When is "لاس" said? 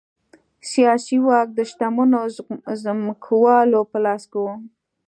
4.05-4.23